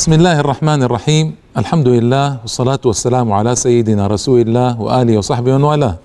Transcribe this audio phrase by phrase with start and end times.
[0.00, 5.64] بسم الله الرحمن الرحيم الحمد لله والصلاة والسلام على سيدنا رسول الله وآله وصحبه ومن
[5.64, 5.96] والاه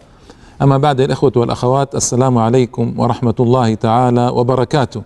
[0.62, 5.02] أما بعد الإخوة والأخوات السلام عليكم ورحمة الله تعالى وبركاته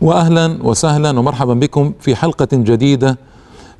[0.00, 3.18] وأهلا وسهلا ومرحبا بكم في حلقة جديدة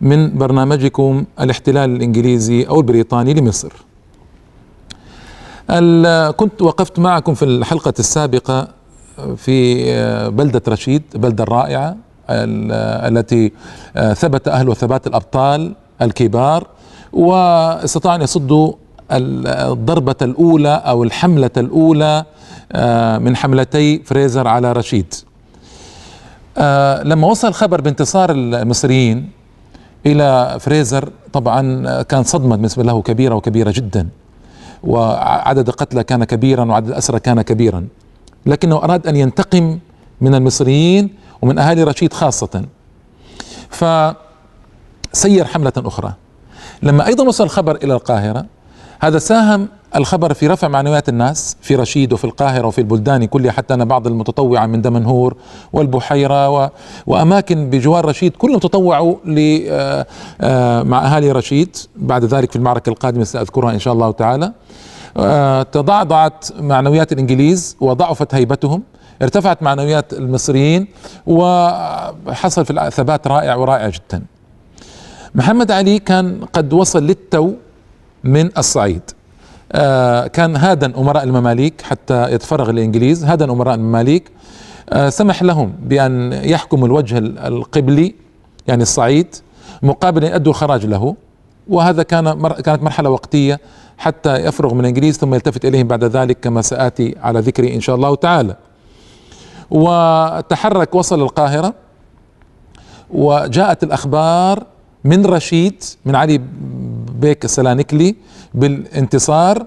[0.00, 3.72] من برنامجكم الاحتلال الإنجليزي أو البريطاني لمصر
[6.36, 8.68] كنت وقفت معكم في الحلقة السابقة
[9.36, 9.84] في
[10.30, 11.96] بلدة رشيد بلدة رائعة
[12.30, 13.52] التي
[14.14, 16.66] ثبت أهل ثبات الأبطال الكبار
[17.12, 18.72] واستطاعوا أن يصدوا
[19.12, 22.24] الضربة الأولى أو الحملة الأولى
[23.20, 25.14] من حملتي فريزر على رشيد.
[27.02, 29.30] لما وصل خبر بانتصار المصريين
[30.06, 34.08] إلى فريزر طبعا كان صدمة بالنسبة له كبيرة وكبيرة جدا
[34.84, 37.86] وعدد القتلى كان كبيرا وعدد الأسرى كان كبيرا.
[38.46, 39.78] لكنه أراد أن ينتقم
[40.20, 41.10] من المصريين
[41.42, 42.64] ومن أهالي رشيد خاصة.
[43.70, 46.12] فسير حملة أخرى.
[46.82, 48.46] لما أيضا وصل الخبر إلى القاهرة
[49.00, 53.74] هذا ساهم الخبر في رفع معنويات الناس في رشيد وفي القاهرة وفي البلدان كلها حتى
[53.74, 55.36] أن بعض المتطوعة من دمنهور
[55.72, 56.70] والبحيرة و...
[57.06, 59.60] وأماكن بجوار رشيد كلهم تطوعوا ل...
[60.88, 61.76] مع أهالي رشيد.
[61.96, 64.52] بعد ذلك في المعركة القادمة سأذكرها إن شاء الله تعالى.
[65.72, 68.82] تضعضعت معنويات الإنجليز وضعفت هيبتهم.
[69.22, 70.86] ارتفعت معنويات المصريين
[71.26, 74.22] وحصل في ثبات رائع ورائع جدا.
[75.34, 77.52] محمد علي كان قد وصل للتو
[78.24, 79.02] من الصعيد.
[79.72, 84.30] آه كان هادا أمراء المماليك حتى يتفرغ الانجليز هادا أمراء المماليك.
[84.90, 88.14] آه سمح لهم بأن يحكموا الوجه القبلي
[88.66, 89.26] يعني الصعيد
[89.82, 91.16] مقابل أن يؤدوا الخراج له.
[91.68, 93.60] وهذا كان مر كانت مرحلة وقتية
[93.98, 97.96] حتى يفرغ من الإنجليز ثم يلتفت إليهم بعد ذلك كما سآتي على ذكري إن شاء
[97.96, 98.56] الله تعالى.
[99.70, 101.74] وتحرك وصل القاهرة
[103.10, 104.64] وجاءت الأخبار
[105.04, 106.40] من رشيد من علي
[107.20, 108.16] بيك السلانكلي
[108.54, 109.66] بالانتصار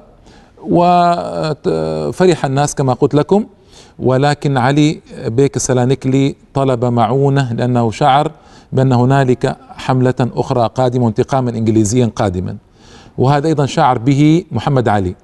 [0.70, 3.46] وفرح الناس كما قلت لكم
[4.00, 8.32] ولكن علي بيك السلانكلي طلب معونة لأنه شعر
[8.72, 12.58] بأن هنالك حملة أخرى قادمة انتقاما إنجليزيا قادما.
[13.18, 15.16] وهذا أيضا شعر به محمد علي.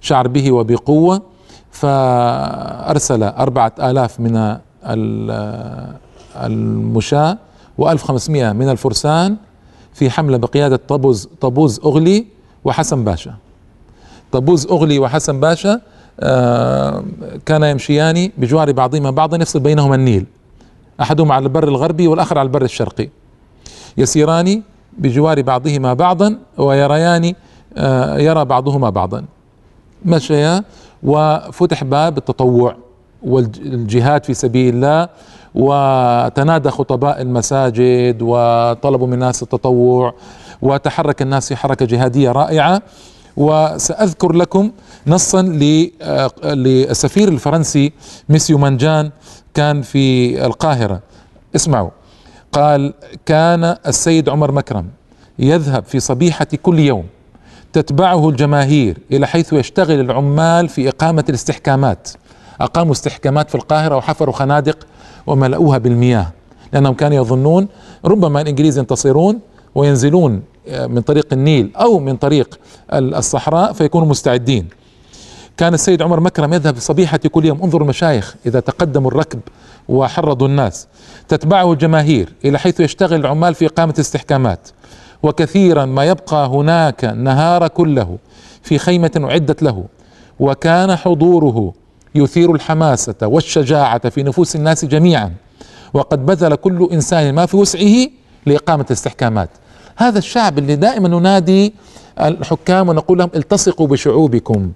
[0.00, 1.22] شعر به وبقوة
[1.70, 4.56] فأرسل أربعة آلاف من
[6.36, 7.38] المشاة
[7.80, 9.36] و1500 من الفرسان
[9.94, 12.26] في حملة بقيادة طبوز طبوز أغلي
[12.64, 13.34] وحسن باشا.
[14.32, 15.80] طبوز أغلي وحسن باشا
[16.20, 17.04] آه
[17.46, 20.26] كان يمشيان بجوار بعضهما بعضا يفصل بينهما النيل.
[21.00, 23.08] أحدهما على البر الغربي والآخر على البر الشرقي.
[23.96, 24.62] يسيران
[24.98, 27.34] بجوار بعضهما بعضا ويريان
[27.76, 29.24] آه يرى بعضهما بعضا.
[30.04, 30.64] مشيا
[31.02, 32.76] وفتح باب التطوع
[33.22, 35.08] والجهاد في سبيل الله
[35.54, 40.14] وتنادى خطباء المساجد وطلبوا من الناس التطوع
[40.62, 42.82] وتحرك الناس في حركة جهادية رائعة.
[43.36, 44.70] وسأذكر لكم
[45.06, 45.42] نصا
[46.44, 47.92] للسفير الفرنسي
[48.28, 49.10] ميسيو مانجان
[49.54, 51.00] كان في القاهرة.
[51.56, 51.90] اسمعوا.
[52.52, 52.94] قال
[53.26, 54.86] كان السيد عمر مكرم
[55.38, 57.04] يذهب في صبيحة كل يوم
[57.72, 62.08] تتبعه الجماهير إلى حيث يشتغل العمال في إقامة الاستحكامات.
[62.60, 64.78] أقاموا استحكامات في القاهرة وحفروا خنادق
[65.26, 66.26] وملؤوها بالمياه
[66.72, 67.68] لأنهم كانوا يظنون
[68.04, 69.40] ربما الإنجليز ينتصرون
[69.74, 72.58] وينزلون من طريق النيل أو من طريق
[72.92, 74.68] الصحراء فيكونوا مستعدين.
[75.56, 79.40] كان السيد عمر مكرم يذهب في صبيحة كل يوم انظروا المشايخ إذا تقدموا الركب
[79.88, 80.88] وحرضوا الناس.
[81.28, 84.68] تتبعه الجماهير إلى حيث يشتغل العمال في إقامة استحكامات
[85.22, 88.18] وكثيرا ما يبقى هناك النهار كله
[88.62, 89.84] في خيمة أعدت له
[90.40, 91.72] وكان حضوره
[92.14, 95.32] يثير الحماسة والشجاعة في نفوس الناس جميعا
[95.94, 98.06] وقد بذل كل إنسان ما في وسعه
[98.46, 99.50] لإقامة الاستحكامات.
[99.96, 101.74] هذا الشعب اللي دائما ننادي
[102.20, 104.72] الحكام ونقول لهم التصقوا بشعوبكم.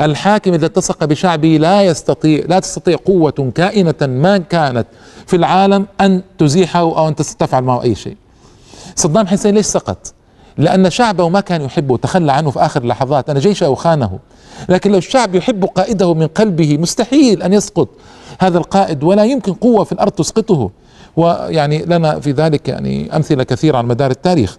[0.00, 4.86] الحاكم إذا التصق بشعبه لا يستطيع لا تستطيع قوة كائنة ما كانت
[5.26, 8.16] في العالم أن تزيحه أو أن تفعل معه أي شيء.
[8.96, 10.14] صدام حسين ليش سقط؟
[10.58, 13.30] لأن شعبه ما كان يحبه تخلى عنه في آخر اللحظات.
[13.30, 14.18] أن جيشه خانه
[14.68, 17.88] لكن لو الشعب يحب قائده من قلبه مستحيل أن يسقط
[18.38, 20.70] هذا القائد ولا يمكن قوة في الأرض تسقطه.
[21.16, 24.58] ويعني لنا في ذلك يعني أمثلة كثيرة على مدار التاريخ.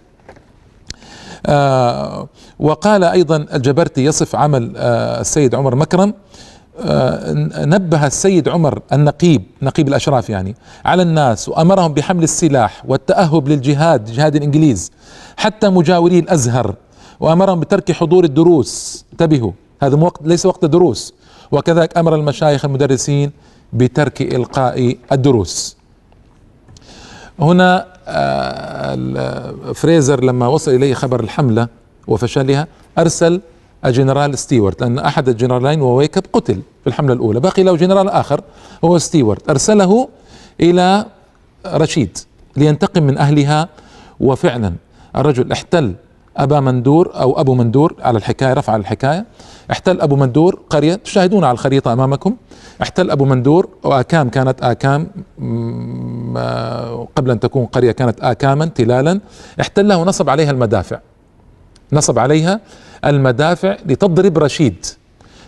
[1.46, 2.28] آه
[2.58, 6.14] وقال أيضا الجبرتي يصف عمل آه السيد عمر مكرم
[7.66, 10.54] نبه السيد عمر النقيب نقيب الأشراف يعني
[10.84, 14.92] على الناس وأمرهم بحمل السلاح والتأهب للجهاد جهاد الإنجليز
[15.36, 16.74] حتى مجاوري الأزهر
[17.20, 19.04] وأمرهم بترك حضور الدروس.
[19.12, 21.14] انتبهوا هذا وقت ليس وقت دروس
[21.52, 23.30] وكذلك أمر المشايخ المدرسين
[23.72, 25.76] بترك إلقاء الدروس.
[27.40, 28.94] هنا آه،
[29.74, 31.68] فريزر لما وصل إليه خبر الحملة
[32.06, 32.66] وفشلها
[32.98, 33.40] أرسل
[33.86, 37.40] الجنرال ستيوارت لأن أحد الجنرالين وويكب قتل في الحملة الأولى.
[37.40, 38.40] بقي له جنرال آخر
[38.84, 40.08] هو ستيوارت أرسله
[40.60, 41.06] إلى
[41.66, 42.18] رشيد
[42.56, 43.68] لينتقم من أهلها.
[44.20, 44.72] وفعلا
[45.16, 45.94] الرجل احتل
[46.36, 49.26] أبا مندور أو أبو مندور على الحكاية رفع الحكاية.
[49.70, 52.36] احتل أبو مندور قرية تشاهدون على الخريطة أمامكم.
[52.82, 55.08] احتل أبو مندور وآكام كانت آكام
[57.16, 59.20] قبل أن تكون قرية كانت اكاما تلالا.
[59.60, 60.98] احتلها ونصب عليها المدافع.
[61.92, 62.60] نصب عليها
[63.04, 64.86] المدافع لتضرب رشيد.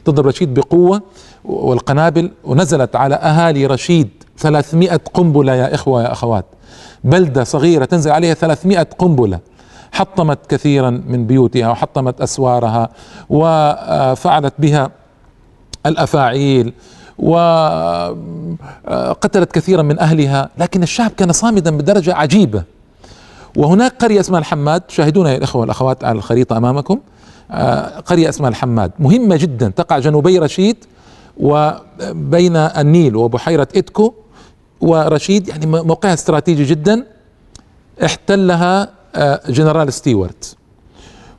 [0.05, 1.03] تضرب رشيد بقوة
[1.45, 4.09] والقنابل ونزلت على أهالي رشيد
[4.39, 6.45] 300 قنبلة يا إخوة يا أخوات.
[7.05, 9.39] بلدة صغيرة تنزل عليها 300 قنبلة.
[9.93, 12.89] حطمت كثيرا من بيوتها وحطمت أسوارها
[13.31, 14.91] وفعلت بها
[15.87, 16.73] الأفاعيل
[17.19, 18.23] وقتلت
[19.53, 20.51] كثيرا من أهلها.
[20.59, 22.63] لكن الشعب كان صامدا بدرجة عجيبة.
[23.57, 24.81] وهناك قرية اسمها الحماد.
[24.81, 27.01] تشاهدونها يا الاخوه والأخوات على الخريطة أمامكم.
[28.07, 28.93] قرية اسمها الحماد.
[28.99, 29.69] مهمة جدا.
[29.69, 30.77] تقع جنوبي رشيد
[31.37, 34.15] وبين النيل وبحيرة إدكو.
[34.81, 37.07] ورشيد يعني موقعها استراتيجي جدا.
[38.05, 40.57] احتلها آه، جنرال ستيوارت.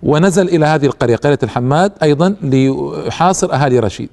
[0.04, 4.10] ونزل إلى هذه القرية قرية الحماد أيضا ليحاصر أهالي رشيد.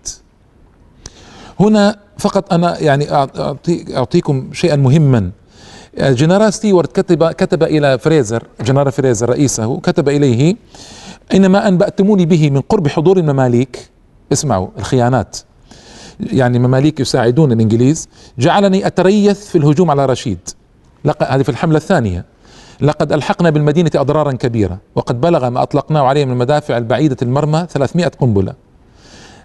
[1.60, 3.06] هنا فقط أنا يعني
[3.96, 5.30] أعطيكم شيئا مهما.
[5.98, 10.56] جنرال ستيوارت كتب كتب إلى فريزر جنرال فريزر رئيسه كتب إليه
[11.34, 13.90] إنما انباتموني به من قرب حضور المماليك.
[14.32, 15.36] اسمعوا الخيانات.
[16.20, 18.08] يعني المماليك يساعدون الإنجليز.
[18.38, 20.38] جعلني أتريث في الهجوم على رشيد.
[21.22, 22.24] هذه في الحملة الثانية.
[22.80, 28.06] لقد ألحقنا بالمدينة أضرارا كبيرة وقد بلغ ما أطلقناه عليه من المدافع البعيدة المرمى 300
[28.06, 28.54] قنبلة.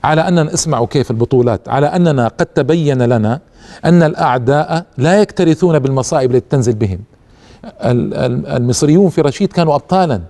[0.03, 3.39] على أننا اسمعوا كيف البطولات على أننا قد تبين لنا
[3.85, 6.99] أن الأعداء لا يكترثون بالمصائب التي تنزل بهم.
[7.81, 10.21] المصريون في رشيد كانوا ابطالا.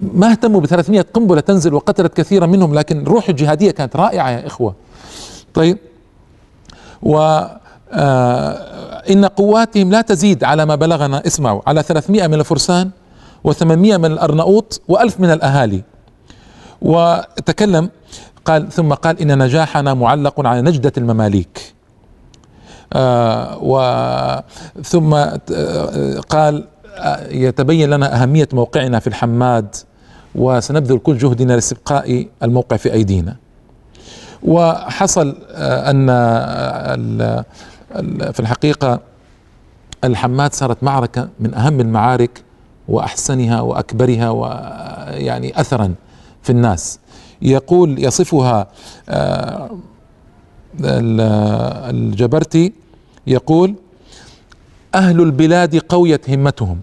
[0.00, 4.46] ما اهتموا ب 300 قنبلة تنزل وقتلت كثيرا منهم لكن الروح الجهادية كانت رائعة يا
[4.46, 4.74] إخوة.
[5.54, 5.78] طيب.
[7.02, 7.40] و
[7.92, 8.74] آه
[9.10, 12.90] إن قواتهم لا تزيد على ما بلغنا اسمعوا على 300 من الفرسان
[13.48, 15.82] و800 من الأرناؤوط و1000 من الأهالي.
[16.82, 17.90] وتكلم
[18.44, 21.74] قال ثم قال إن نجاحنا معلق على نجدة المماليك.
[22.92, 26.64] آه وثم آه قال
[27.30, 29.76] يتبين لنا أهمية موقعنا في الحماد
[30.34, 33.36] وسنبذل كل جهدنا لاستبقاء الموقع في أيدينا.
[34.42, 37.44] وحصل آه، أن آه،
[38.32, 39.00] في الحقيقة
[40.04, 42.42] الحماد صارت معركة من أهم المعارك
[42.88, 45.94] وأحسنها وأكبرها ويعني أثرا
[46.42, 46.98] في الناس.
[47.42, 48.66] يقول يصفها
[49.08, 49.70] آه،
[51.90, 52.72] الجبرتي
[53.26, 53.74] يقول
[54.94, 56.80] أهل البلاد قويت همتهم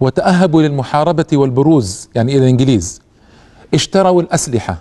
[0.00, 3.02] وتأهبوا للمحاربة والبروز يعني إلى الإنجليز.
[3.74, 4.76] اشتروا الأسلحة.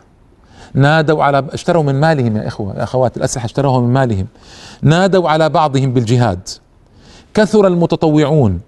[0.73, 4.27] نادوا على اشتروا من مالهم يا إخوة يا أخوات الأسلحة اشتروها من مالهم.
[4.81, 6.39] نادوا على بعضهم بالجهاد.
[7.33, 8.61] كثر المتطوعون.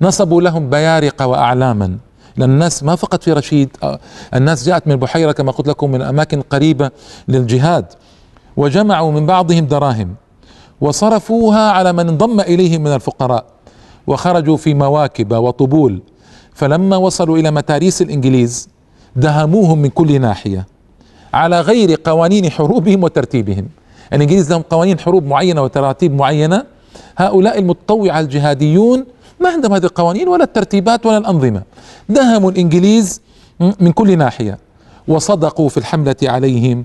[0.00, 1.98] نصبوا لهم بيارق وأعلاما.
[2.36, 3.98] لأن الناس ما فقط في رشيد آه،
[4.34, 6.90] الناس جاءت من البحيره كما قلت لكم من أماكن قريبة
[7.28, 7.86] للجهاد.
[8.56, 10.14] وجمعوا من بعضهم دراهم.
[10.80, 13.44] وصرفوها على من انضم اليهم من الفقراء
[14.06, 16.00] وخرجوا في مواكب وطبول.
[16.54, 18.68] فلما وصلوا إلى متاريس الإنجليز
[19.16, 20.66] دهموهم من كل ناحية
[21.34, 23.68] على غير قوانين حروبهم وترتيبهم.
[24.12, 26.64] الإنجليز لهم قوانين حروب معينة وتراتيب معينة.
[27.18, 29.04] هؤلاء المتطوعة الجهاديون
[29.40, 31.62] ما عندهم هذه القوانين ولا الترتيبات ولا الأنظمة.
[32.08, 33.20] دهموا الإنجليز
[33.80, 34.58] من كل ناحية
[35.08, 36.84] وصدقوا في الحملة عليهم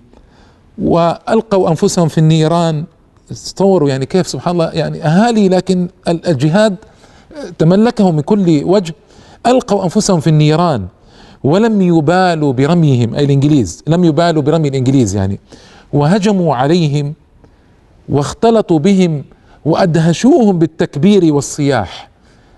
[0.81, 2.83] والقوا أنفسهم في النيران
[3.29, 6.75] تصوروا يعني كيف سبحان الله يعني أهالي لكن الجهاد
[7.57, 8.95] تملكهم من كل وجه.
[9.47, 10.87] ألقوا أنفسهم في النيران
[11.43, 15.39] ولم يبالوا برميهم أي الإنجليز لم يبالوا برمي الإنجليز يعني.
[15.93, 17.13] وهجموا عليهم
[18.09, 19.23] واختلطوا بهم
[19.65, 22.09] وأدهشوهم بالتكبير والصياح.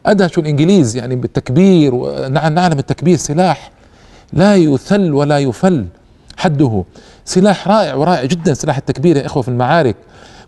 [0.05, 1.95] أدهشوا الإنجليز يعني بالتكبير
[2.29, 3.71] نعلم التكبير سلاح
[4.33, 5.85] لا يثل ولا يفل
[6.37, 6.83] حده.
[7.25, 9.95] سلاح رائع ورائع جدا سلاح التكبير يا إخوة في المعارك.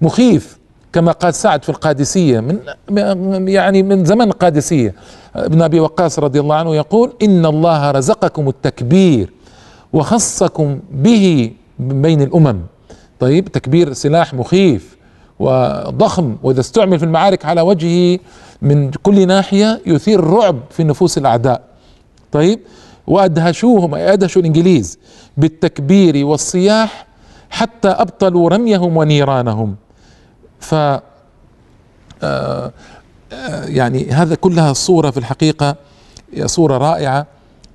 [0.02, 0.58] مخيف
[0.94, 4.96] كما قال سعد في القادسية من يعني من زمن القادسية.
[5.36, 9.34] ابن أبي وقاص رضي الله عنه يقول إن الله رزقكم التكبير
[9.94, 12.60] وخصكم به بين الأمم.
[13.20, 14.98] طيب تكبير سلاح مخيف
[15.40, 18.20] وضخم وإذا استعمل في المعارك على وجهه
[18.62, 21.62] من كل ناحية يثير الرعب في نفوس الأعداء.
[22.32, 22.60] طيب
[23.08, 25.00] وأدهشوهم أدهشوا الإنجليز
[25.38, 27.08] بالتكبير والصياح
[27.50, 29.76] حتى أبطلوا رميهم ونيرانهم.
[30.60, 30.76] ف
[32.24, 32.72] آه
[33.66, 35.76] يعني هذا كلها صورة في الحقيقة
[36.46, 37.26] صورة رائعة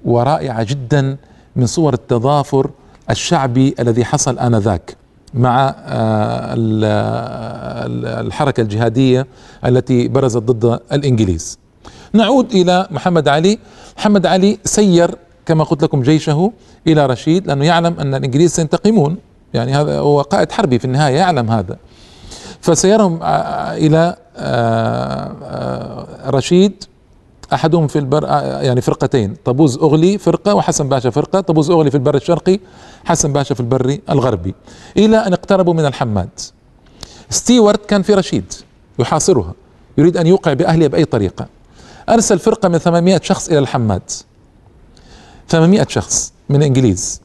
[0.05, 1.17] ورائعة جدا
[1.57, 2.71] من صور التضافر
[3.11, 4.97] الشعبي الذي حصل آنذاك
[5.35, 6.55] مع آه،
[8.21, 9.27] الحركة الجهادية
[9.65, 11.59] التي برزت ضد الإنجليز.
[12.12, 13.59] نعود إلى محمد علي.
[13.99, 15.15] محمد علي سير
[15.47, 16.53] كما قلت لكم جيشه
[16.87, 19.17] إلى رشيد لأنه يعلم أن الإنجليز سينتقمون.
[19.55, 21.77] يعني هذا هو قائد حربي في النهاية يعلم هذا.
[22.62, 26.85] فسيرهم آه، إلى آه، رشيد
[27.52, 28.25] أحدهم في البر
[28.62, 32.61] يعني فرقتين طبوز أغلي فرقة وحسن باشا فرقة طبوز أغلي في البر الشرقي
[33.04, 34.54] حسن باشا في البر الغربي
[34.97, 36.28] إلى أن اقتربوا من الحماد.
[37.31, 38.52] ستيوارت كان في رشيد
[38.99, 39.54] يحاصرها
[39.99, 41.47] يريد أن يوقع بأهلها بأي طريقة.
[42.09, 44.02] أرسل فرقة من 800 شخص إلى الحماد.
[45.49, 47.21] 800 شخص من الانجليز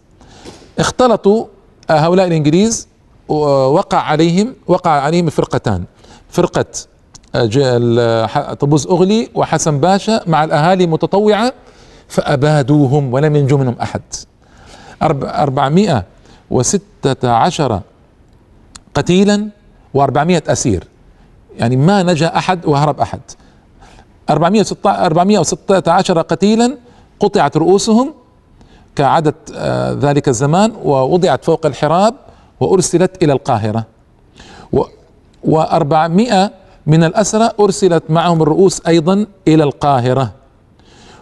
[0.80, 1.46] اختلطوا
[1.90, 2.88] هؤلاء الإنجليز
[3.30, 5.84] وقع عليهم وقع عليهم فرقتان.
[6.30, 6.66] فرقة
[8.60, 11.54] طبوز أغلي وحسن باشا مع الأهالي متطوعة
[12.08, 14.02] فأبادوهم ولم ينجو منهم أحد.
[15.24, 16.04] أربعمائة
[16.52, 17.82] وستة عشر
[18.94, 19.50] قتيلا
[19.94, 20.88] وأربعمائة أسير.
[21.58, 23.20] يعني ما نجا أحد وهرب أحد.
[24.30, 26.78] أربعمائة وستة عشر قتيلا
[27.20, 28.14] قطعت رؤوسهم
[28.96, 32.14] كعدد آه، ذلك الزمان ووضعت فوق الحراب
[32.60, 33.86] وأرسلت إلى القاهرة.
[35.44, 36.52] وأربعمائة
[36.88, 40.34] من الأسرى أرسلت معهم الرؤوس أيضا إلى القاهرة.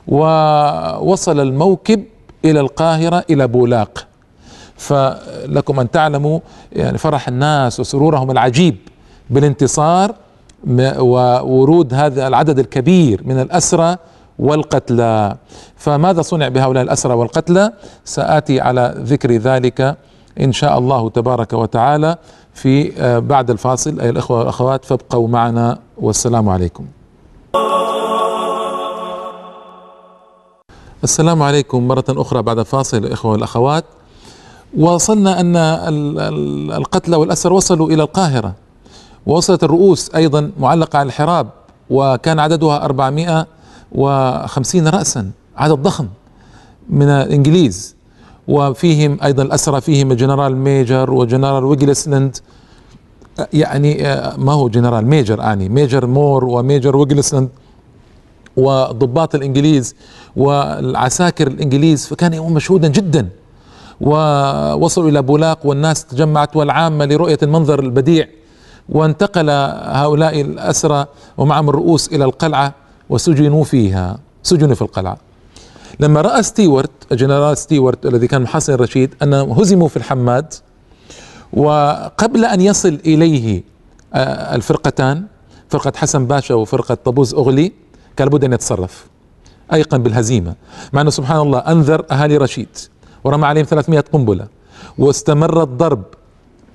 [0.08, 2.04] ووصل الموكب
[2.46, 4.08] إلى القاهرة إلى بولاق.
[4.77, 6.39] فلكم أن تعلموا
[6.72, 8.75] يعني فرح الناس وسرورهم العجيب
[9.30, 10.15] بالانتصار
[10.98, 13.98] وورود هذا العدد الكبير من الأسرى
[14.39, 15.38] والقتلى.
[15.75, 17.74] فماذا صنع بهؤلاء الأسرى والقتلى؟
[18.06, 19.98] سآتي على ذكر ذلك
[20.42, 22.18] إن شاء الله تبارك وتعالى
[22.54, 24.00] في آه، بعد الفاصل.
[24.00, 25.80] أي الأخوة والأخوات فابقوا معنا.
[25.98, 26.86] والسلام عليكم.
[31.04, 33.84] السلام عليكم مرة أخرى بعد الفاصل الإخوة والأخوات.
[34.77, 35.56] وصلنا أن
[36.72, 38.54] القتلى والأسر وصلوا إلى القاهرة.
[39.25, 41.48] ووصلت الرؤوس أيضا معلقة على الحراب
[41.89, 46.08] وكان عددها 450 رأسا عدد ضخم
[46.89, 47.95] من الإنجليز.
[48.48, 52.38] وفيهم أيضا الأسرى فيهم الجنرال ميجر وجنرال ويجلسلند
[53.54, 57.50] يعني آه، ما هو جنرال ميجر آني؟ ميجر مور وميجر ويجلسلند
[58.58, 59.96] وضباط الإنجليز
[60.36, 63.30] والعساكر الإنجليز فكان يوم مشهودا جدا.
[64.02, 68.28] ووصلوا إلى بولاق والناس تجمعت والعامة لرؤية المنظر البديع.
[68.90, 69.50] وانتقل
[69.90, 71.06] هؤلاء الأسرى
[71.38, 72.74] ومعهم الرؤوس إلى القلعة
[73.10, 75.18] وسجنوا فيها سجنوا في القلعة.
[76.00, 80.54] لما رأى ستيوارت الجنرال ستيوارت الذي كان محاصر الرشيد أنهم هزموا في الحماد
[81.54, 83.64] وقبل أن يصل إليه
[84.14, 85.24] آه، الفرقتان
[85.70, 87.72] فرقة حسن باشا وفرقة طبوز أغلي
[88.18, 89.06] كان لابد أن يتصرف
[89.74, 90.56] أيقن بالهزيمة.
[90.94, 92.70] مع أنه سبحان الله أنذر أهالي رشيد
[93.24, 94.48] ورمى عليهم 300 قنبلة
[94.98, 96.04] واستمر الضرب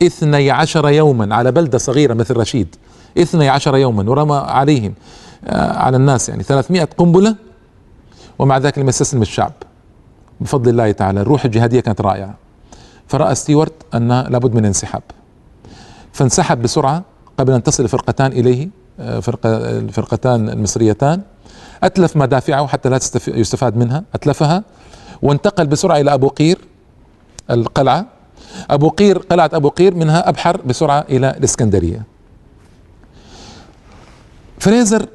[0.03, 2.77] 12 يوما على بلدة صغيرة مثل رشيد
[3.19, 4.95] 12 يوما ورمى عليهم
[5.45, 7.37] آه، على الناس يعني 300 قنبلة
[8.41, 9.53] ومع ذلك لم يستسلم الشعب.
[10.41, 12.35] بفضل الله تعالى الروح الجهادية كانت رائعة.
[13.07, 15.03] فرأى ستيوارت أن لابد من انسحاب.
[16.13, 17.03] فانسحب بسرعة
[17.39, 18.69] قبل أن تصل الفرقتان إليه
[19.01, 21.23] آه، فرقة الفرقتان المصريتان.
[21.83, 24.05] أتلف مدافعه حتى لا يستفاد منها.
[24.15, 24.65] أتلفها
[25.23, 26.59] وانتقل بسرعة إلى أبو قير
[27.51, 28.07] القلعة.
[28.71, 32.03] أبو قير قلعة أبو قير منها أبحر بسرعة إلى الإسكندرية.
[34.59, 35.07] فريزر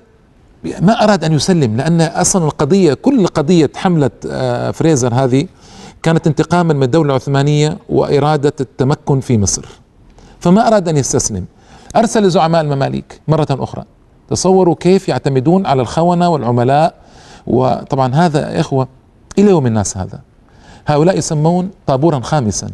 [0.82, 5.48] ما أراد أن يسلم لأن أصلا القضية كل قضية حملة آه، فريزر هذه
[6.04, 9.66] كانت انتقاما من الدولة العثمانية وإرادة التمكن في مصر.
[10.40, 11.46] فما أراد أن يستسلم.
[11.96, 13.84] أرسل زعماء المماليك مرة أخرى.
[14.30, 16.94] تصوروا كيف يعتمدون على الخونة والعملاء
[17.48, 18.88] وطبعا هذا إخوة
[19.40, 20.20] إلى يوم الناس هذا.
[20.88, 22.70] هؤلاء يسمون طابورا خامسا.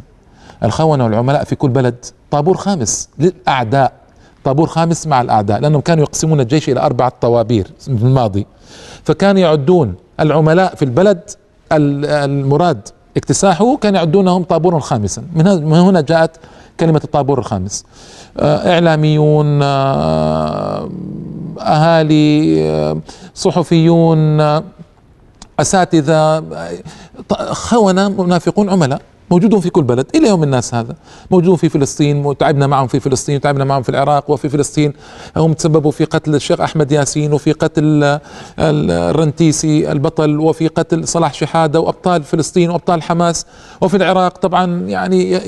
[0.64, 4.01] الخونة والعملاء في كل بلد طابور خامس للأعداء.
[4.44, 8.48] طابور خامس مع الأعداء لأنهم كانوا يقسمون الجيش إلى أربعة طوابير في الماضي.
[9.04, 11.30] فكانوا يعدون العملاء في البلد
[11.72, 15.24] المراد اكتساحه كانوا يعدونهم طابورا خامسا.
[15.36, 16.32] من هنا جاءت
[16.80, 17.86] كلمة الطابور الخامس.
[18.40, 20.90] آه، إعلاميون آه،
[21.60, 22.98] أهالي آه،
[23.36, 24.42] صحفيون
[25.60, 26.44] أساتذة
[27.52, 29.02] خونة منافقون عملاء.
[29.32, 30.96] موجودون في كل بلد إلى يوم الناس هذا.
[31.32, 34.94] موجودون في فلسطين وتعبنا معهم في فلسطين وتعبنا معهم في العراق وفي فلسطين.
[35.38, 38.20] هم تسببوا في قتل الشيخ أحمد ياسين وفي قتل
[38.60, 43.46] الرنتيسي البطل وفي قتل صلاح شحادة وأبطال فلسطين وأبطال حماس.
[43.82, 45.40] وفي العراق طبعا يعني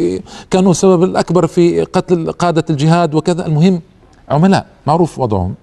[0.51, 3.45] كانوا السبب الأكبر في قتل قادة الجهاد وكذا.
[3.45, 3.81] المهم
[4.29, 5.55] عملاء معروف وضعهم.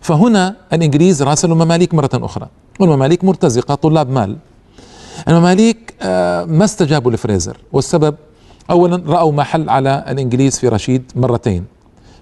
[0.00, 2.48] فهنا الإنجليز راسلوا المماليك مرة أخرى
[2.80, 4.36] والمماليك مرتزقة طلاب مال.
[5.28, 7.56] المماليك آه، ما استجابوا لفريزر.
[7.72, 8.14] والسبب
[8.70, 11.64] أولا رأوا ما حل على الإنجليز في رشيد مرتين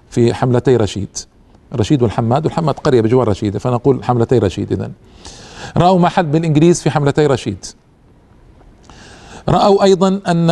[0.09, 1.17] في حملتي رشيد
[1.75, 4.91] رشيد والحماد والحماد قرية بجوار رشيد فنقول حملتي رشيد إذن.
[5.77, 7.65] رأوا ما حل بالإنجليز في حملتي رشيد.
[9.49, 10.49] رأوا أيضا أن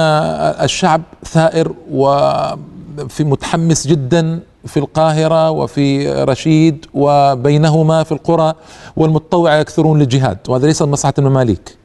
[0.64, 8.54] الشعب ثائر وفي متحمس جدا في القاهرة وفي رشيد وبينهما في القرى
[8.96, 11.78] والمتطوع يكثرون للجهاد وهذا ليس مصلحة المماليك.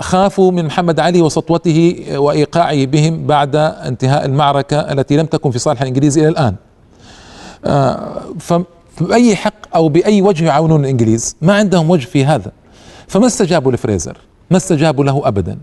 [0.00, 5.82] خافوا من محمد علي وسطوته وإيقاعه بهم بعد انتهاء المعركة التي لم تكن في صالح
[5.82, 6.54] الإنجليز إلى الآن.
[7.64, 12.52] آه، فبأي حق أو بأي وجه يعاونون الإنجليز؟ ما عندهم وجه في هذا.
[13.08, 14.18] فما استجابوا لفريزر،
[14.50, 15.58] ما استجابوا له ابدا.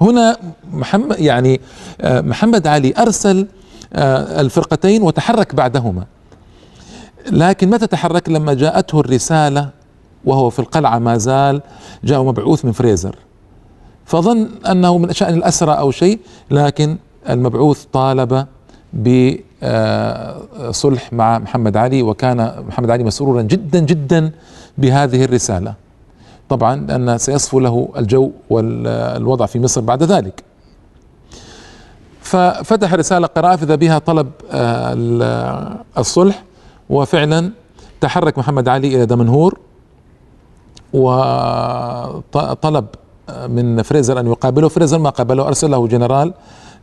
[0.00, 0.36] هنا
[0.72, 1.60] محمد يعني
[2.00, 3.46] آه، محمد علي أرسل
[3.94, 6.04] الفرقتين وتحرك بعدهما.
[7.30, 9.68] لكن متى تحرك؟ لما جاءته الرسالة
[10.24, 11.62] وهو في القلعة ما زال
[12.04, 13.16] جاء مبعوث من فريزر.
[14.04, 16.18] فظن أنه من شأن الأسرى أو شيء
[16.50, 16.96] لكن
[17.28, 18.46] المبعوث طالب
[18.92, 19.52] بصلح
[21.12, 24.30] مع محمد علي وكان محمد علي مسرورا جدا جدا
[24.78, 25.74] بهذه الرسالة.
[26.48, 30.42] طبعا لأن سيصفو له الجو والوضع في مصر بعد ذلك.
[32.20, 36.42] ففتح رسالة قراءة فإذا بها طلب آه، الصلح.
[36.90, 37.50] وفعلا
[38.00, 39.58] تحرك محمد علي إلى دمنهور.
[40.92, 42.86] وطلب
[43.48, 44.68] من فريزر أن يقابله.
[44.68, 46.34] فريزر ما قابله أرسل له جنرال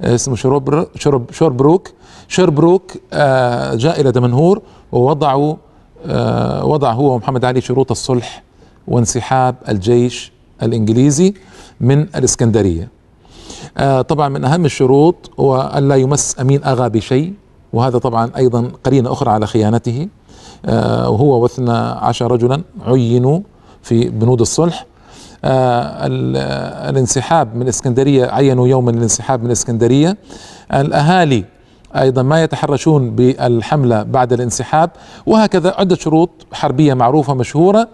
[0.01, 1.92] اسمه شروب شرب شوربروك.
[2.28, 5.55] شوربروك آه، جاء إلى دمنهور ووضعوا
[6.05, 8.44] آه، وضع هو ومحمد علي شروط الصلح
[8.88, 10.31] وانسحاب الجيش
[10.64, 11.33] الإنجليزي
[11.81, 12.90] من الإسكندرية.
[13.77, 17.33] آه، طبعا من أهم الشروط هو أن لا يمس أمين أغا بشيء
[17.74, 20.07] وهذا طبعا أيضا قرينة أخرى على خيانته.
[21.07, 23.40] وهو واثنى عشر رجلا عينوا
[23.83, 24.85] في بنود الصلح.
[25.46, 26.07] آه
[26.89, 30.18] الانسحاب من الاسكندريه عينوا يوما الانسحاب من الاسكندريه
[30.74, 31.46] الأهالي
[31.96, 34.89] أيضا ما يتحرشون بالحملة بعد الانسحاب
[35.25, 37.87] وهكذا عدة شروط حربية معروفة مشهورة.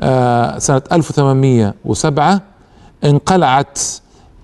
[0.00, 2.40] آه سنة 1807
[3.04, 3.78] انقلعت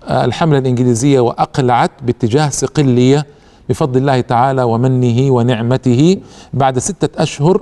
[0.04, 3.26] آه الحملة الإنجليزية وأقلعت باتجاه صقليه
[3.68, 6.16] بفضل الله تعالى ومنه ونعمته.
[6.52, 7.60] بعد ستة أشهر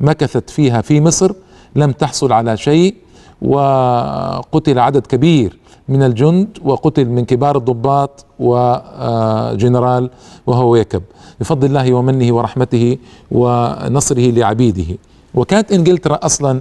[0.00, 1.32] مكثت فيها في مصر
[1.76, 2.94] لم تحصل على شيء
[3.42, 5.58] وقتل عدد كبير
[5.88, 10.10] من الجند وقتل من كبار الضباط وجنرال
[10.46, 11.02] وهو يكب.
[11.40, 12.98] بفضل الله ومنه ورحمته
[13.30, 14.98] ونصره لعبيده.
[15.34, 16.60] وكانت إنجلترا أصلا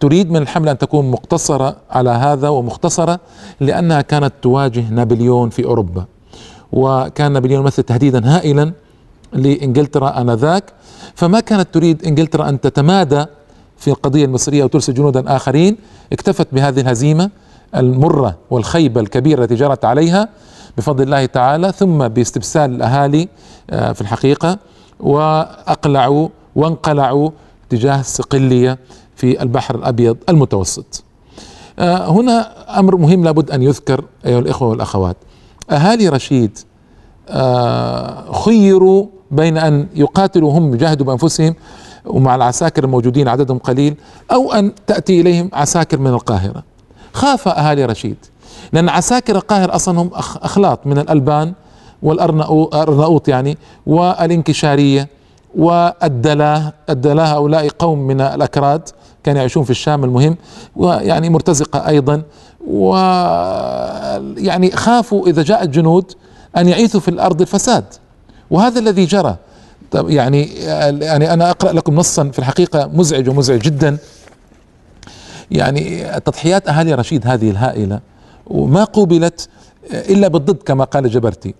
[0.00, 3.20] تريد من الحملة أن تكون مقتصرة على هذا ومختصرة
[3.60, 6.04] لأنها كانت تواجه نابليون في أوروبا.
[6.74, 8.72] وكان نابليون يمثل تهديدا هائلا
[9.32, 10.64] لإنجلترا آنذاك
[11.14, 13.24] فما كانت تريد إنجلترا أن تتمادى
[13.78, 15.76] في القضية المصرية وترسل جنودا آخرين
[16.12, 17.30] اكتفت بهذه الهزيمة
[17.76, 20.28] المرة والخيبة الكبيرة التي جرت عليها
[20.76, 23.28] بفضل الله تعالى ثم باستبسال الأهالي
[23.70, 24.58] آه، في الحقيقة
[25.00, 27.30] وأقلعوا وانقلعوا
[27.70, 28.78] تجاه الصقليه
[29.16, 31.04] في البحر الأبيض المتوسط.
[31.78, 35.16] آه، هنا أمر مهم لابد أن يذكر أيها الإخوة والأخوات.
[35.70, 36.58] أهالي رشيد
[37.28, 41.54] آه، خيروا بين أن يقاتلوا هم يجاهدوا بأنفسهم
[42.04, 43.96] ومع العساكر الموجودين عددهم قليل
[44.32, 46.62] أو أن تأتي إليهم عساكر من القاهرة.
[47.12, 48.16] خاف أهالي رشيد.
[48.72, 50.10] لأن عساكر القاهرة أصلا هم
[50.42, 51.52] أخلاط من الألبان
[52.02, 55.08] والأرناؤوط يعني والانكشارية
[55.56, 58.88] والدلاه الدلاه هؤلاء قوم من الأكراد
[59.24, 60.36] كانوا يعيشون في الشام المهم
[60.76, 62.22] ويعني مرتزقة أيضا.
[62.66, 66.12] ويعني خافوا إذا جاء الجنود
[66.56, 67.84] أن يعيثوا في الأرض الفساد.
[68.50, 69.36] وهذا الذي جرى.
[69.94, 70.42] يعني
[71.04, 73.96] يعني أنا أقرأ لكم نصا في الحقيقة مزعج ومزعج جدا.
[75.50, 78.00] يعني تضحيات أهالي رشيد هذه الهائلة.
[78.46, 79.48] وما قوبلت
[79.92, 81.54] إلا بالضد كما قال جبرتي.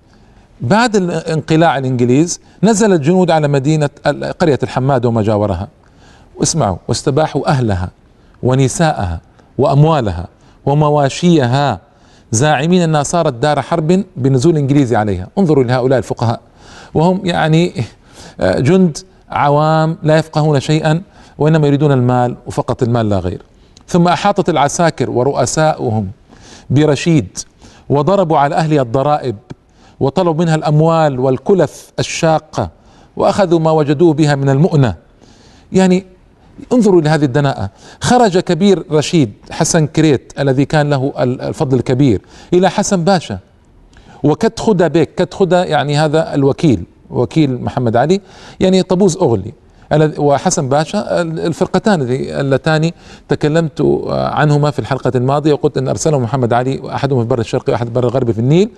[0.61, 3.91] بعد انقلاع الإنجليز نزل الجنود على مدينة
[4.41, 5.69] قرية الحماد وما جاورها.
[6.37, 7.91] واسمعوا واستباحوا أهلها
[8.43, 9.21] ونساءها
[9.59, 10.27] وأموالها.
[10.67, 11.81] ومواشيها.
[12.31, 15.29] زاعمين أنها صارت دار حرب بنزول إنجليزي عليها.
[15.39, 16.41] انظروا لهؤلاء الفقهاء.
[16.95, 17.73] وهم يعني
[18.41, 18.99] آه، جند
[19.31, 21.03] عوام لا يفقهون شيئا
[21.39, 23.43] وإنما يريدون المال وفقط المال لا غير.
[23.89, 26.09] ثم أحاطت العساكر ورؤساؤهم
[26.71, 27.39] برشيد
[27.89, 29.37] وضربوا على أهلها الضرائب
[30.01, 32.71] وطلبوا منها الأموال والكلف الشاقة
[33.17, 34.95] وأخذوا ما وجدوه بها من المؤنة.
[35.73, 36.07] يعني
[36.73, 37.71] انظروا لهذه الدناءة.
[38.01, 42.21] خرج كبير رشيد حسن كريت الذي كان له الفضل الكبير
[42.53, 43.39] إلى حسن باشا.
[44.23, 48.21] وكت خدا بيك كت خدا يعني هذا الوكيل وكيل محمد علي
[48.61, 49.53] يعني طبوز أغلي.
[50.19, 52.91] وحسن باشا الفرقتان اللتان
[53.29, 57.87] تكلمت عنهما في الحلقة الماضية وقلت أن أرسلهم محمد علي أحدهم في البر الشرقي وأحد
[57.87, 58.71] البر الغربي في النيل.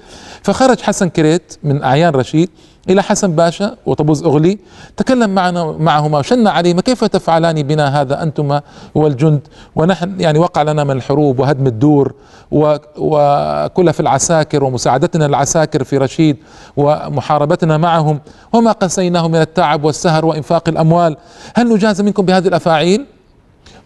[0.42, 2.50] فخرج حسن كريت من أعيان رشيد
[2.90, 4.59] إلى حسن باشا وطبوز أغلي.
[4.96, 8.62] تكلم معنا معهما وشن عليهما؟ كيف تفعلان بنا هذا؟ أنتما
[8.94, 9.40] والجند.
[9.77, 12.14] ونحن يعني وقع لنا من الحروب وهدم الدور
[12.51, 16.37] وكل في العساكر ومساعدتنا للعساكر في رشيد
[16.77, 18.20] ومحاربتنا معهم.
[18.53, 21.16] وما قسيناه من التعب والسهر وإنفاق الأموال.
[21.55, 23.07] هل نجاز منكم بهذه الأفاعيل؟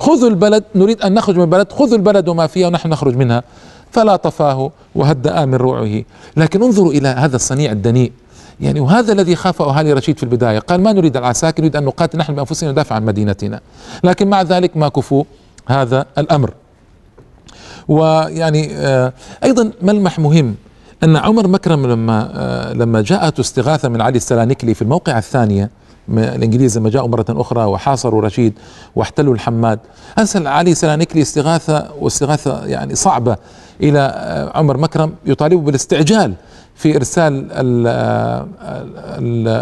[0.00, 1.72] خذوا البلد نريد أن نخرج من البلد.
[1.72, 3.42] خذوا البلد وما فيها ونحن نخرج منها.
[3.90, 6.02] فلا طفاه وهدأ من روعه.
[6.36, 8.12] لكن انظروا إلى هذا الصنيع الدنيء.
[8.60, 12.18] يعني وهذا الذي خافه أهالي رشيد في البداية قال ما نريد العساكر نريد أن نقاتل
[12.18, 13.60] نحن بأنفسنا ندافع عن مدينتنا.
[14.04, 15.24] لكن مع ذلك ما كفوا
[15.66, 16.54] هذا الأمر.
[17.88, 19.12] ويعني آه،
[19.44, 20.54] أيضا ملمح مهم؟
[21.04, 25.70] أن عمر مكرم لما آه، لما جاءت استغاثة من علي السلانكلي في الموقع الثانية
[26.08, 28.52] الإنجليز لما جاءوا مرة أخرى وحاصروا رشيد
[28.96, 29.78] واحتلوا الحماد
[30.18, 33.36] أرسل علي سلانكلي استغاثة واستغاثة يعني صعبة
[33.82, 36.34] إلى آه، عمر مكرم يطالبه بالاستعجال
[36.80, 37.48] في إرسال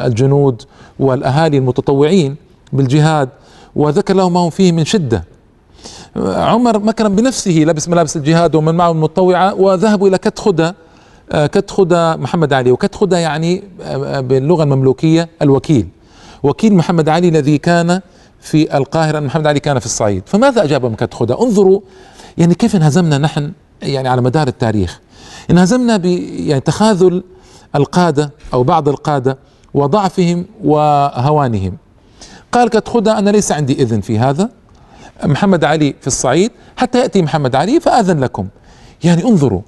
[0.07, 0.63] الجنود
[0.99, 2.37] والأهالي المتطوعين
[2.73, 3.29] بالجهاد
[3.77, 5.25] وذكر لهم ما هم فيه من شدة.
[6.17, 10.73] عمر مكرم بنفسه لبس ملابس الجهاد ومن معه المتطوعة وذهبوا إلى كت خدى
[11.33, 12.71] كت خدى محمد علي.
[12.71, 13.63] وكت خدى يعني
[14.19, 15.89] باللغة المملوكية الوكيل.
[16.43, 18.01] وكيل محمد علي الذي كان
[18.41, 20.23] في القاهرة محمد علي كان في الصعيد.
[20.27, 21.81] فماذا أجابهم كت خدى انظروا
[22.39, 23.53] يعني كيف انهزمنا نحن
[23.83, 25.01] يعني على مدار التاريخ.
[25.51, 27.25] انهزمنا ب يعني تخاذل
[27.75, 29.39] القادة أو بعض القادة
[29.75, 31.77] وضعفهم وهوانهم.
[32.53, 34.51] قال قد أنا ليس عندي إذن في هذا.
[35.25, 38.49] محمد علي في الصعيد حتى يأتي محمد علي فآذن لكم.
[39.05, 39.61] يعني انظروا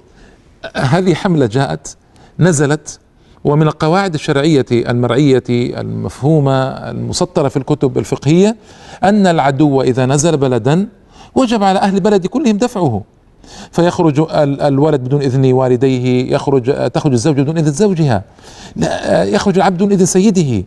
[0.75, 1.95] هذه حملة جاءت
[2.39, 2.99] نزلت
[3.43, 8.57] ومن القواعد الشرعية المرعيه المفهومة المسطرة في الكتب الفقهية
[9.03, 10.87] أن العدو إذا نزل بلدا
[11.35, 13.03] وجب على أهل البلد كلهم دفعه.
[13.71, 14.27] فيخرج
[14.61, 18.23] الولد بدون إذن والديه يخرج تخرج الزوجه بدون إذن زوجها.
[19.23, 20.65] يخرج العبد بدون إذن سيده.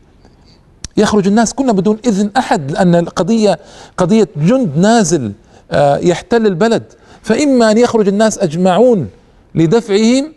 [0.96, 3.58] يخرج الناس كلهم بدون إذن أحد لأن القضية
[3.96, 5.32] قضية جند نازل
[5.70, 6.82] آه، يحتل البلد.
[7.22, 9.08] فإما أن يخرج الناس أجمعون
[9.54, 10.32] لدفعهم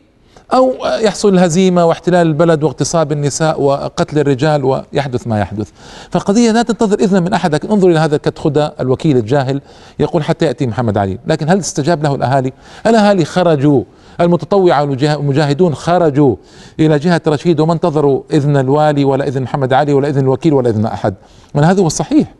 [0.54, 5.70] أو يحصل الهزيمه واحتلال البلد واغتصاب النساء وقتل الرجال ويحدث ما يحدث.
[6.12, 9.62] فالقضية لا تنتظر إذنا من أحد لكن انظر إلى هذا كتخدى الوكيل الجاهل
[10.00, 11.20] يقول حتى يأتي محمد علي.
[11.28, 12.54] لكن هل استجاب له الأهالي؟
[12.88, 13.84] الأهالي خرجوا
[14.22, 16.36] المتطوعة والمجاهدون خرجوا
[16.80, 20.70] إلى جهة رشيد وما انتظروا إذن الوالي ولا إذن محمد علي ولا إذن الوكيل ولا
[20.70, 21.14] إذن أحد.
[21.56, 22.34] من هذا هو الصحيح.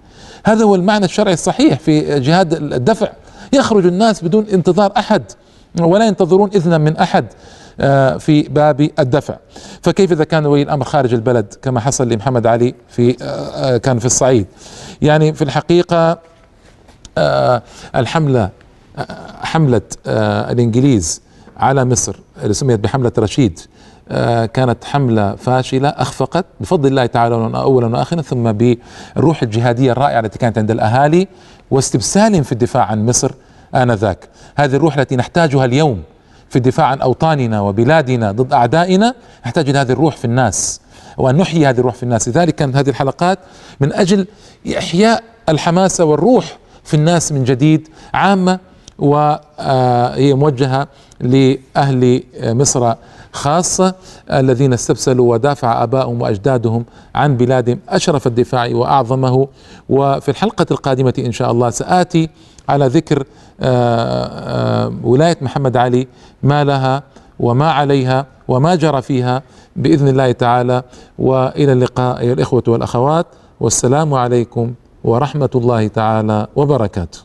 [0.46, 3.08] هذا هو المعنى الشرعي الصحيح في جهاد الدفع.
[3.54, 5.24] يخرج الناس بدون انتظار أحد
[5.82, 7.26] ولا ينتظرون إذنا من أحد.
[8.18, 9.36] في باب الدفع.
[9.82, 14.00] فكيف إذا كان ولي الأمر خارج البلد؟ كما حصل لمحمد علي في آه، آه، كان
[14.00, 14.46] في الصعيد.
[15.02, 16.20] يعني في الحقيقة
[17.96, 18.50] الحملة
[19.42, 19.82] حملة
[20.52, 21.22] الإنجليز
[21.58, 23.60] على مصر اللي سميت بحملة رشيد
[24.54, 30.58] كانت حملة فاشلة أخفقت بفضل الله تعالى أولا وآخرا ثم بالروح الجهادية الرائعة التي كانت
[30.58, 31.28] عند الأهالي
[31.72, 33.32] واستبسالهم في الدفاع عن مصر
[33.76, 34.30] آنذاك.
[34.56, 36.04] هذه الروح التي نحتاجها اليوم
[36.50, 39.14] في الدفاع عن أوطاننا وبلادنا ضد أعدائنا
[39.46, 40.82] نحتاج إلى هذه الروح في الناس
[41.18, 42.30] وأن نحيي هذه الروح في الناس.
[42.30, 43.40] لذلك كانت هذه الحلقات
[43.80, 44.28] من أجل
[44.78, 48.60] إحياء الحماسة والروح في الناس من جديد عامة
[49.00, 50.88] وهي موجهة
[51.20, 52.94] لأهل مصر
[53.32, 53.96] خاصة
[54.32, 59.48] الذين استبسلوا ودافع ابائهم وأجدادهم عن بلادهم أشرف الدفاع وأعظمه.
[59.90, 62.30] وفي الحلقة القادمة إن شاء الله سآتي
[62.70, 63.24] على ذكر
[63.62, 66.08] آه، آه، ولاية محمد علي
[66.44, 67.04] ما لها
[67.40, 69.44] وما عليها وما جرى فيها
[69.76, 70.84] بإذن الله تعالى.
[71.20, 73.26] وإلى اللقاء أيها الإخوة والأخوات.
[73.60, 77.20] والسلام عليكم ورحمة الله تعالى وبركاته.